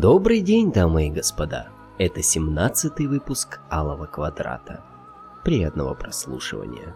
[0.00, 1.70] Добрый день, дамы и господа.
[1.98, 4.84] Это 17 выпуск Алого Квадрата.
[5.44, 6.94] Приятного прослушивания.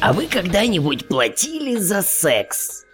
[0.00, 2.84] А вы когда-нибудь платили за секс?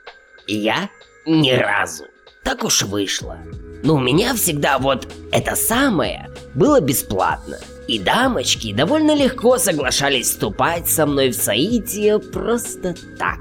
[0.47, 0.91] Я
[1.25, 2.05] ни разу.
[2.45, 3.39] Так уж вышло.
[3.83, 7.59] Но у меня всегда вот это самое было бесплатно.
[7.89, 13.41] И дамочки довольно легко соглашались вступать со мной в соитие просто так.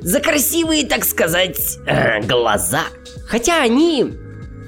[0.00, 2.84] За красивые, так сказать, э, глаза.
[3.26, 4.14] Хотя они,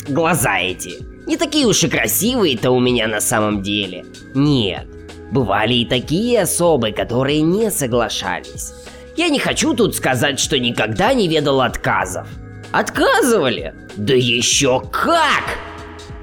[0.08, 4.04] глаза эти, не такие уж и красивые-то у меня на самом деле.
[4.34, 4.86] Нет,
[5.30, 8.72] бывали и такие особы, которые не соглашались.
[9.16, 12.26] Я не хочу тут сказать, что никогда не ведал отказов.
[12.72, 13.74] Отказывали?
[13.96, 15.58] Да еще как!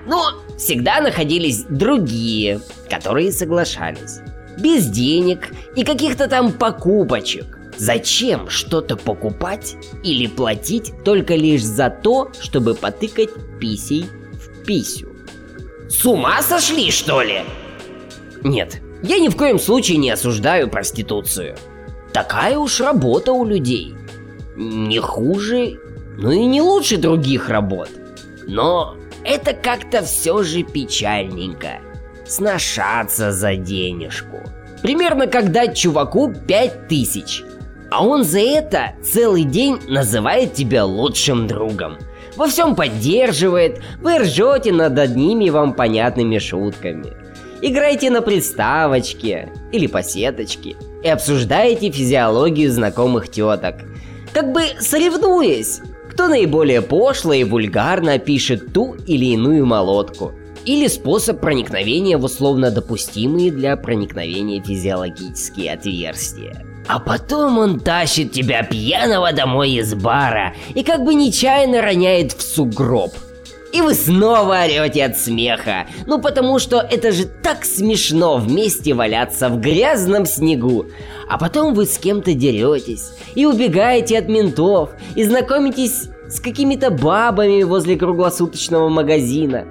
[0.07, 4.19] Но всегда находились другие, которые соглашались.
[4.57, 7.59] Без денег и каких-то там покупочек.
[7.77, 13.29] Зачем что-то покупать или платить только лишь за то, чтобы потыкать
[13.61, 15.15] писей в писю?
[15.87, 17.41] С ума сошли, что ли?
[18.43, 21.55] Нет, я ни в коем случае не осуждаю проституцию.
[22.11, 23.95] Такая уж работа у людей.
[24.57, 25.79] Не хуже,
[26.21, 27.89] но и не лучше других работ.
[28.45, 31.79] Но это как-то все же печальненько.
[32.27, 34.41] Сношаться за денежку.
[34.81, 37.43] Примерно как дать чуваку пять тысяч.
[37.89, 41.97] А он за это целый день называет тебя лучшим другом.
[42.35, 47.13] Во всем поддерживает, вы ржете над одними вам понятными шутками.
[47.61, 53.75] Играете на приставочке или по сеточке и обсуждаете физиологию знакомых теток.
[54.31, 55.81] Как бы соревнуясь,
[56.19, 60.33] кто наиболее пошло и вульгарно пишет ту или иную молотку,
[60.65, 66.65] или способ проникновения в условно допустимые для проникновения физиологические отверстия.
[66.89, 72.41] А потом он тащит тебя пьяного домой из бара и как бы нечаянно роняет в
[72.41, 73.13] сугроб.
[73.71, 75.87] И вы снова орете от смеха.
[76.07, 80.85] Ну потому что это же так смешно вместе валяться в грязном снегу.
[81.27, 87.61] А потом вы с кем-то деретесь и убегаете от ментов и знакомитесь с какими-то бабами
[87.63, 89.65] возле круглосуточного магазина.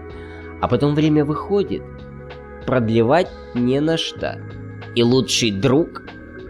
[0.60, 1.82] А потом время выходит.
[2.66, 4.38] Продлевать не на что.
[4.94, 6.02] И лучший друг,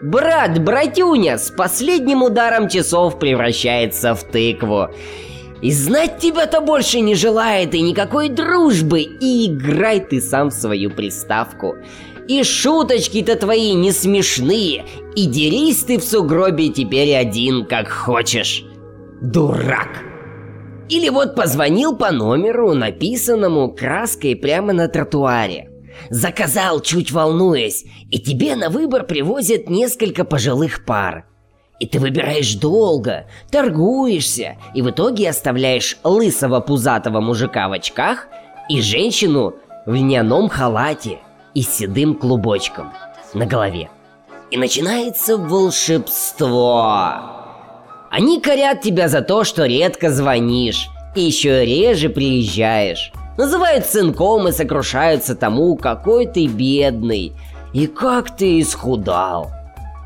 [0.03, 4.89] брат, братюня, с последним ударом часов превращается в тыкву.
[5.61, 10.91] И знать тебя-то больше не желает, и никакой дружбы, и играй ты сам в свою
[10.91, 11.75] приставку.
[12.29, 14.85] И шуточки-то твои не смешные,
[15.17, 18.65] и дерись ты в сугробе теперь один, как хочешь.
[19.21, 20.05] Дурак!
[20.89, 25.71] Или вот позвонил по номеру, написанному краской прямо на тротуаре.
[26.09, 31.27] Заказал, чуть волнуясь, и тебе на выбор привозят несколько пожилых пар.
[31.79, 38.27] И ты выбираешь долго, торгуешься, и в итоге оставляешь лысого пузатого мужика в очках
[38.69, 39.55] и женщину
[39.87, 41.19] в льняном халате
[41.55, 42.93] и седым клубочком
[43.33, 43.91] на голове.
[44.51, 47.13] И начинается волшебство.
[48.11, 53.13] Они корят тебя за то, что редко звонишь и еще реже приезжаешь.
[53.37, 57.33] Называют сынком и сокрушаются тому, какой ты бедный
[57.73, 59.53] и как ты исхудал.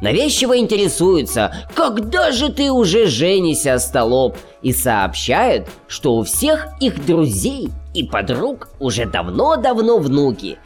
[0.02, 7.70] Навязчиво интересуются, когда же ты уже женишься, столоп, и сообщают, что у всех их друзей
[7.94, 10.58] и подруг уже давно-давно внуки.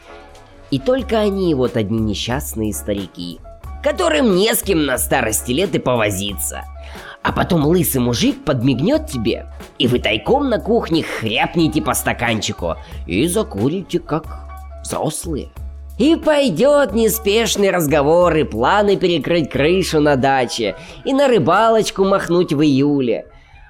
[0.71, 3.39] И только они вот одни несчастные старики,
[3.83, 6.63] которым не с кем на старости лет и повозиться.
[7.21, 9.45] А потом лысый мужик подмигнет тебе,
[9.77, 14.25] и вы тайком на кухне хряпнете по стаканчику и закурите как
[14.83, 15.49] взрослые.
[15.97, 20.75] И пойдет неспешный разговор и планы перекрыть крышу на даче
[21.05, 23.25] и на рыбалочку махнуть в июле.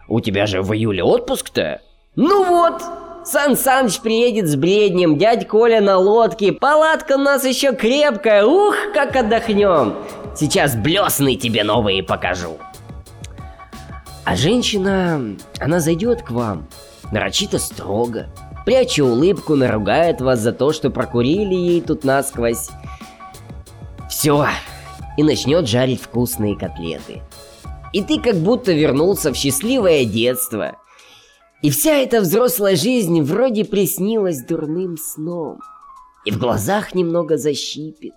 [0.09, 1.81] У тебя же в июле отпуск-то?
[2.15, 2.81] Ну вот,
[3.23, 8.75] Сан Саныч приедет с бреднем, дядь Коля на лодке, палатка у нас еще крепкая, ух,
[8.93, 9.95] как отдохнем.
[10.35, 12.57] Сейчас блесны тебе новые покажу.
[14.23, 15.21] А женщина,
[15.59, 16.67] она зайдет к вам,
[17.11, 18.27] нарочито строго,
[18.67, 22.67] пряча улыбку, наругает вас за то, что прокурили ей тут насквозь.
[24.09, 24.45] Все,
[25.15, 27.21] и начнет жарить вкусные котлеты.
[27.93, 30.75] И ты как будто вернулся в счастливое детство.
[31.61, 35.61] И вся эта взрослая жизнь вроде приснилась дурным сном.
[36.25, 38.15] И в глазах немного защипит.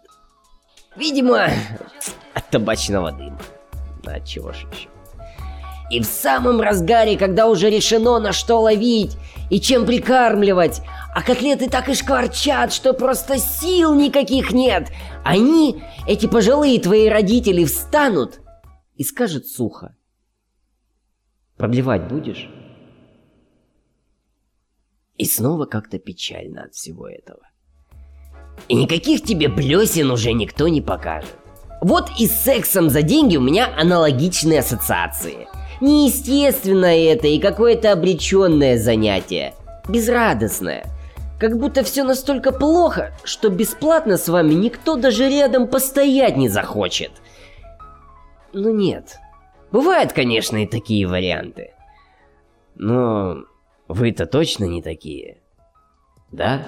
[0.97, 1.49] Видимо,
[2.35, 3.39] от табачного дыма.
[4.05, 4.89] А чего ж еще?
[5.91, 9.17] И в самом разгаре, когда уже решено на что ловить
[9.51, 10.83] и чем прикармливать,
[11.15, 14.89] а котлеты так и шкварчат, что просто сил никаких нет,
[15.25, 18.41] они, эти пожилые твои родители, встанут
[18.95, 19.97] и скажут сухо.
[21.57, 22.49] Продлевать будешь?
[25.17, 27.43] И снова как-то печально от всего этого.
[28.69, 31.37] И никаких тебе блесен уже никто не покажет.
[31.83, 35.49] Вот и с сексом за деньги у меня аналогичные ассоциации.
[35.81, 39.55] Неестественное это и какое-то обреченное занятие.
[39.89, 40.85] Безрадостное.
[41.39, 47.13] Как будто все настолько плохо, что бесплатно с вами никто даже рядом постоять не захочет.
[48.53, 49.17] Ну нет.
[49.73, 51.73] Бывают, конечно, и такие варианты.
[52.75, 53.39] Но
[53.89, 55.39] вы-то точно не такие.
[56.31, 56.67] Да?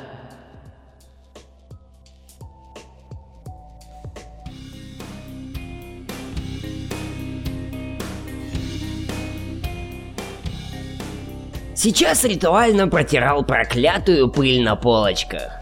[11.82, 15.58] Сейчас ритуально протирал проклятую пыль на полочках.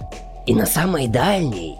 [0.46, 1.78] И на самой дальней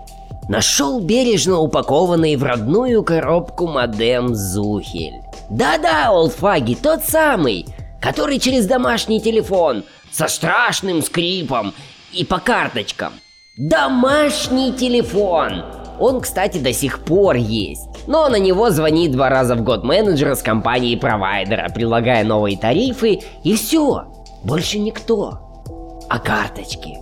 [0.49, 5.21] нашел бережно упакованный в родную коробку модем Зухель.
[5.51, 7.67] Да-да, олдфаги, тот самый,
[8.01, 11.75] который через домашний телефон, со страшным скрипом
[12.11, 13.13] и по карточкам.
[13.59, 15.65] Домашний телефон!
[15.99, 17.87] Он, кстати, до сих пор есть.
[18.07, 23.21] Но на него звонит два раза в год менеджер с компании провайдера, предлагая новые тарифы,
[23.45, 24.10] и все.
[24.45, 25.39] Больше никто.
[26.09, 26.99] А карточки?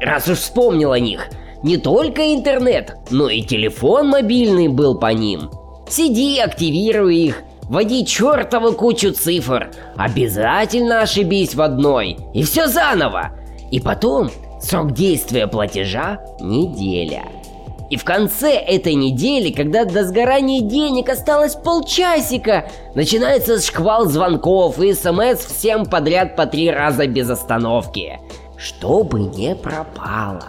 [0.00, 1.28] Раз уж вспомнил о них,
[1.62, 5.50] не только интернет, но и телефон мобильный был по ним.
[5.88, 13.32] Сиди, активируй их, вводи чертову кучу цифр, обязательно ошибись в одной, и все заново.
[13.70, 17.24] И потом срок действия платежа– неделя.
[17.90, 24.94] И в конце этой недели, когда до сгорания денег осталось полчасика, начинается шквал звонков и
[24.94, 28.20] смс всем подряд по три раза без остановки.
[28.56, 30.44] Чтобы не пропало.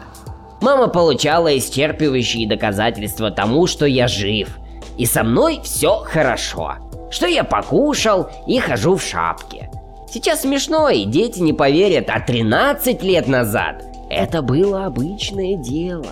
[0.61, 4.49] Мама получала исчерпывающие доказательства тому, что я жив.
[4.97, 6.75] И со мной все хорошо
[7.11, 9.69] что я покушал и хожу в шапке.
[10.11, 16.07] Сейчас смешно, и дети не поверят, а 13 лет назад это было обычное дело.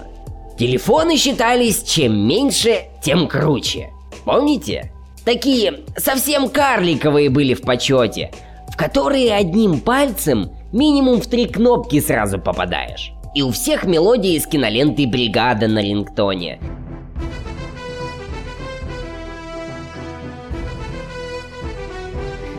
[0.59, 3.91] Телефоны считались чем меньше, тем круче.
[4.25, 4.91] Помните?
[5.23, 8.33] Такие совсем карликовые были в почете,
[8.67, 13.13] в которые одним пальцем минимум в три кнопки сразу попадаешь.
[13.33, 16.59] И у всех мелодии из киноленты «Бригада» на рингтоне.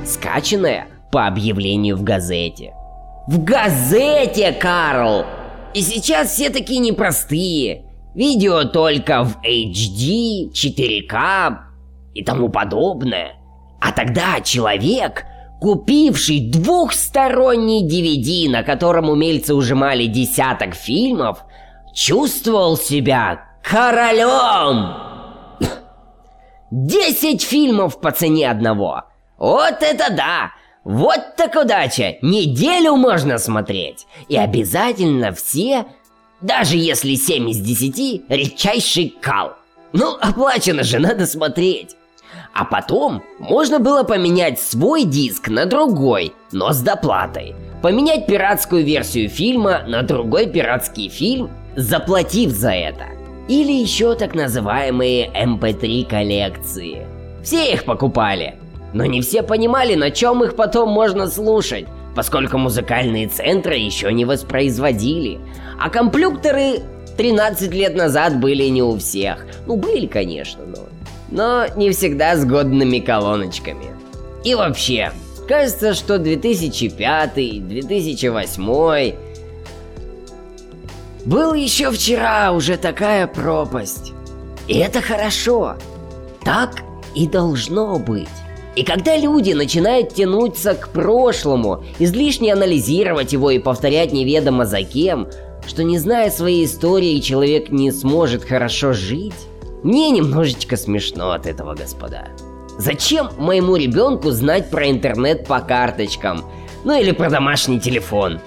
[0.06, 2.73] скачанная по объявлению в газете.
[3.29, 5.25] В газете, Карл!
[5.73, 7.89] И сейчас все такие непростые.
[8.15, 11.59] Видео только в HD, 4К
[12.15, 13.37] и тому подобное.
[13.81, 15.25] А тогда человек,
[15.61, 21.45] купивший двухсторонний DVD, на котором умельцы ужимали десяток фильмов,
[21.95, 24.95] чувствовал себя королем.
[26.71, 29.05] Десять фильмов по цене одного.
[29.39, 30.51] Вот это да!
[30.85, 32.17] Вот так удача!
[32.23, 34.07] Неделю можно смотреть!
[34.29, 35.87] И обязательно все,
[36.40, 39.54] даже если 7 из 10, редчайший кал.
[39.92, 41.96] Ну, оплачено же, надо смотреть.
[42.54, 47.54] А потом можно было поменять свой диск на другой, но с доплатой.
[47.82, 53.06] Поменять пиратскую версию фильма на другой пиратский фильм, заплатив за это.
[53.49, 57.06] Или еще так называемые MP3 эм коллекции.
[57.42, 58.56] Все их покупали,
[58.92, 64.25] но не все понимали, на чем их потом можно слушать, поскольку музыкальные центры еще не
[64.25, 65.40] воспроизводили.
[65.79, 66.81] А компьютеры
[67.17, 69.47] 13 лет назад были не у всех.
[69.67, 70.79] Ну, были, конечно, но...
[71.31, 73.87] Но не всегда с годными колоночками.
[74.43, 75.12] И вообще,
[75.47, 79.14] кажется, что 2005, 2008
[81.25, 84.12] был еще вчера уже такая пропасть.
[84.67, 85.76] И это хорошо.
[86.45, 86.83] Так
[87.14, 88.29] и должно быть.
[88.77, 95.29] И когда люди начинают тянуться к прошлому, излишне анализировать его и повторять неведомо за кем,
[95.67, 99.35] что не зная своей истории человек не сможет хорошо жить,
[99.83, 102.29] мне немножечко смешно от этого, господа.
[102.79, 106.45] Зачем моему ребенку знать про интернет по карточкам?
[106.85, 108.41] Ну или про домашний телефон?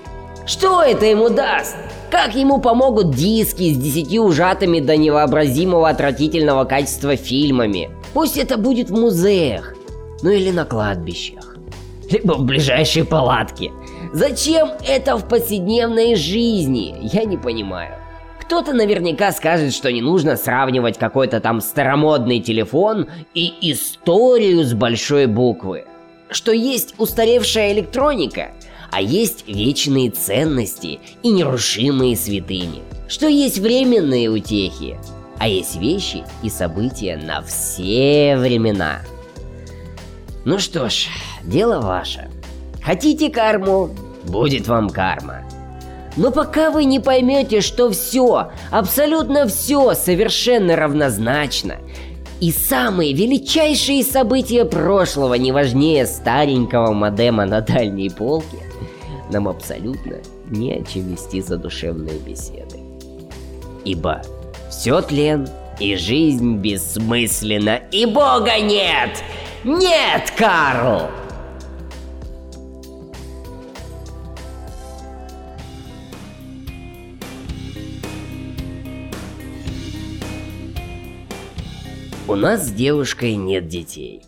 [0.45, 1.75] Что это ему даст?
[2.09, 7.91] Как ему помогут диски с десяти ужатыми до невообразимого отвратительного качества фильмами?
[8.13, 9.75] Пусть это будет в музеях,
[10.23, 11.57] ну или на кладбищах.
[12.09, 13.71] Либо в ближайшей палатке.
[14.13, 16.95] Зачем это в повседневной жизни?
[17.01, 17.99] Я не понимаю.
[18.41, 25.27] Кто-то наверняка скажет, что не нужно сравнивать какой-то там старомодный телефон и историю с большой
[25.27, 25.85] буквы.
[26.33, 28.51] что есть устаревшая электроника,
[28.91, 34.99] а есть вечные ценности и нерушимые святыни, что есть временные утехи,
[35.39, 39.01] а есть вещи и события на все времена.
[40.45, 41.07] Ну что ж,
[41.43, 42.29] дело ваше.
[42.83, 43.89] Хотите карму,
[44.25, 45.43] будет вам карма.
[46.17, 51.77] Но пока вы не поймете, что все, абсолютно все совершенно равнозначно,
[52.39, 58.57] и самые величайшие события прошлого не важнее старенького модема на дальней полке,
[59.31, 60.17] нам абсолютно
[60.49, 62.79] не о чем вести задушевные беседы.
[63.85, 64.21] Ибо
[64.69, 65.47] все тлен,
[65.79, 69.23] и жизнь бессмысленна, и Бога нет!
[69.63, 71.09] Нет, Карл!
[82.27, 84.21] У нас с девушкой нет детей.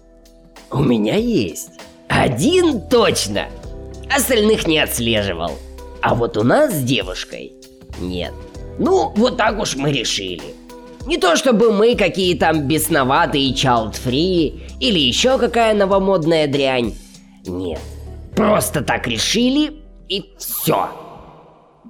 [0.72, 1.72] У меня есть.
[2.08, 3.48] Один точно.
[4.10, 5.52] Остальных не отслеживал.
[6.02, 7.52] А вот у нас с девушкой
[8.00, 8.32] нет.
[8.80, 10.56] Ну, вот так уж мы решили.
[11.06, 16.94] Не то чтобы мы какие там бесноватые child-free или еще какая новомодная дрянь.
[17.46, 17.80] Нет.
[18.36, 20.90] Просто так решили и все.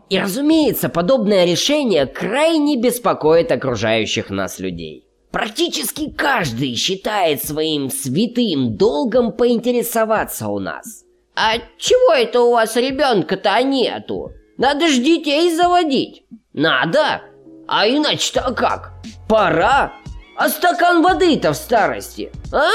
[0.10, 5.08] И разумеется, подобное решение крайне беспокоит окружающих нас людей.
[5.32, 11.04] Практически каждый считает своим святым долгом поинтересоваться у нас.
[11.36, 14.32] А чего это у вас ребенка-то нету?
[14.58, 16.24] Надо ж детей заводить.
[16.54, 17.22] Надо?
[17.68, 18.94] А иначе-то как?
[19.28, 19.94] Пора?
[20.38, 22.70] А стакан воды-то в старости, а?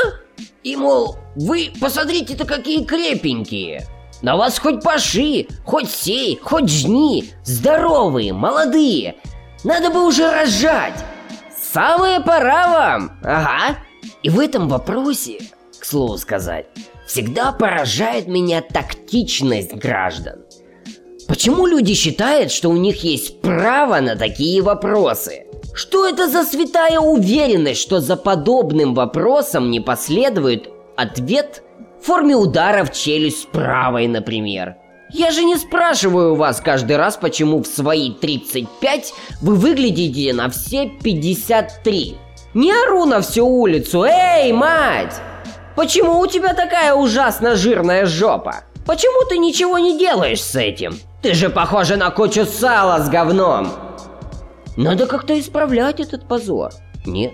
[0.63, 3.87] И, мол, вы посмотрите-то какие крепенькие.
[4.23, 9.17] На вас хоть паши, хоть сей, хоть жни, здоровые, молодые.
[9.65, 11.05] Надо бы уже рожать.
[11.73, 13.19] Самая пора вам!
[13.23, 13.79] Ага!
[14.23, 15.39] И в этом вопросе,
[15.79, 16.67] к слову сказать,
[17.07, 20.45] всегда поражает меня тактичность граждан.
[21.31, 25.45] Почему люди считают, что у них есть право на такие вопросы?
[25.73, 31.63] Что это за святая уверенность, что за подобным вопросом не последует ответ
[32.03, 34.75] в форме удара в челюсть правой, например?
[35.13, 40.91] Я же не спрашиваю вас каждый раз, почему в свои 35 вы выглядите на все
[41.01, 42.17] 53.
[42.55, 45.15] Не ору на всю улицу, эй, мать!
[45.77, 48.65] Почему у тебя такая ужасно жирная жопа?
[48.87, 50.99] Почему ты ничего не делаешь с этим?
[51.23, 53.69] Ты же похожа на кучу сала с говном.
[54.77, 56.71] Надо как-то исправлять этот позор.
[57.05, 57.33] Нет,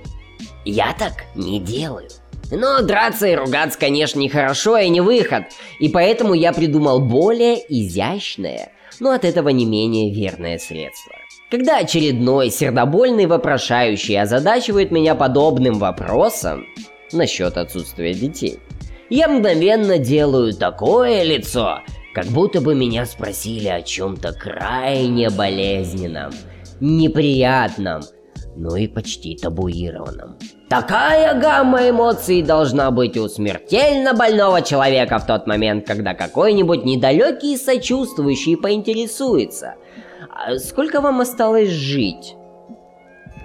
[0.64, 2.08] я так не делаю.
[2.50, 5.44] Но драться и ругаться, конечно, нехорошо и не выход,
[5.80, 11.12] и поэтому я придумал более изящное, но от этого не менее верное средство.
[11.50, 16.66] Когда очередной сердобольный вопрошающий озадачивает меня подобным вопросом
[17.12, 18.58] насчет отсутствия детей,
[19.08, 21.80] я мгновенно делаю такое лицо,
[22.14, 26.32] как будто бы меня спросили о чем-то крайне болезненном,
[26.80, 28.02] неприятном,
[28.56, 30.38] но и почти табуированном.
[30.68, 37.56] Такая гамма эмоций должна быть у смертельно больного человека в тот момент, когда какой-нибудь недалекий
[37.56, 39.74] сочувствующий поинтересуется.
[40.30, 42.34] А сколько вам осталось жить?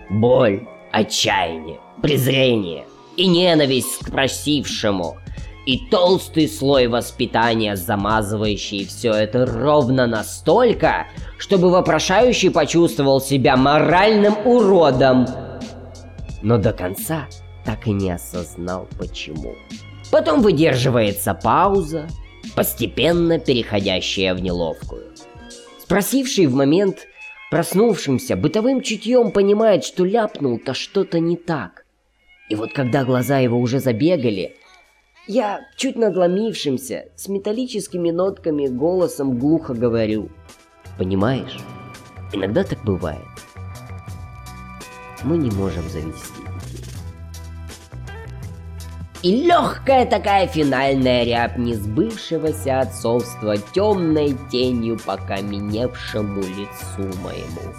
[0.09, 5.17] Боль, отчаяние, презрение и ненависть к просившему–
[5.65, 15.27] и толстый слой воспитания, замазывающий все это ровно настолько, чтобы вопрошающий почувствовал себя моральным уродом,
[16.41, 17.27] но до конца
[17.63, 19.55] так и не осознал почему.
[20.09, 22.07] Потом выдерживается пауза,
[22.55, 25.13] постепенно переходящая в неловкую.
[25.79, 27.07] Спросивший в момент
[27.51, 31.85] проснувшимся бытовым чутьем понимает, что ляпнул-то что-то не так.
[32.49, 34.55] И вот когда глаза его уже забегали,
[35.27, 40.29] я чуть надломившимся, с металлическими нотками голосом глухо говорю.
[40.97, 41.57] Понимаешь,
[42.33, 43.21] иногда так бывает
[45.23, 46.85] мы не можем завести детей.
[49.23, 57.75] И легкая такая финальная рябь несбывшегося отцовства темной тенью по каменевшему лицу моему.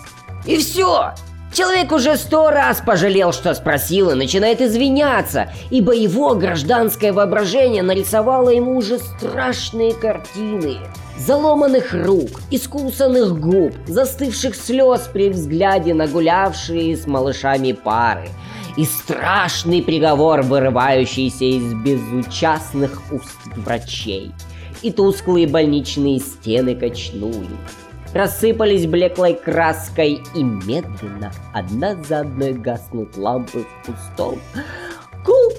[0.47, 1.13] И все!
[1.53, 8.49] Человек уже сто раз пожалел, что спросил, и начинает извиняться, ибо его гражданское воображение нарисовало
[8.49, 10.79] ему уже страшные картины.
[11.19, 18.31] Заломанных рук, искусанных губ, застывших слез при взгляде на гулявшие с малышами пары,
[18.79, 24.33] и страшный приговор, вырывающийся из безучастных уст врачей,
[24.81, 27.59] и тусклые больничные стены качнули,
[28.15, 34.39] рассыпались блеклой краской и медленно одна за одной гаснут лампы в пустом,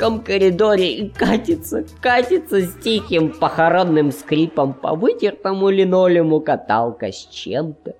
[0.03, 7.95] узком коридоре и катится, катится с тихим похоронным скрипом по вытертому линолеуму каталка с чем-то.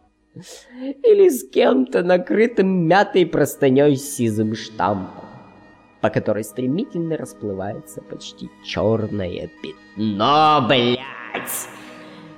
[1.03, 5.25] Или с кем-то накрытым мятой простыней с сизым штампом,
[6.01, 11.82] по которой стремительно расплывается почти черное пятно, блядь.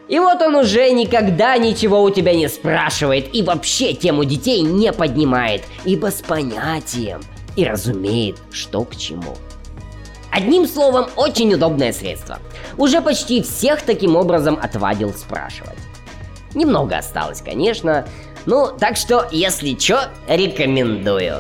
[0.08, 4.94] И вот он уже никогда ничего у тебя не спрашивает и вообще тему детей не
[4.94, 7.22] поднимает, ибо с понятием
[7.56, 9.36] и разумеет, что к чему.
[10.32, 12.40] Одним словом, очень удобное средство.
[12.78, 15.78] Уже почти всех таким образом отвадил спрашивать.
[16.54, 18.06] Немного осталось, конечно,
[18.46, 21.40] ну, так что, если чё, рекомендую.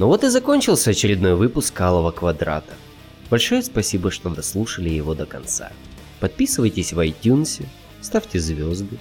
[0.00, 2.72] Ну вот и закончился очередной выпуск Алого Квадрата.
[3.28, 5.72] Большое спасибо, что дослушали его до конца.
[6.20, 7.62] Подписывайтесь в iTunes,
[8.00, 8.96] ставьте звезды,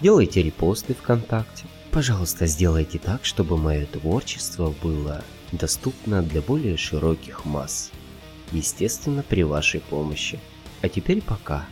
[0.00, 1.66] делайте репосты ВКонтакте.
[1.92, 7.92] Пожалуйста, сделайте так, чтобы мое творчество было доступно для более широких масс.
[8.50, 10.40] Естественно, при вашей помощи.
[10.82, 11.64] А теперь пока.